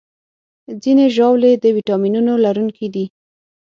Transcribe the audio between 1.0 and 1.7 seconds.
ژاولې د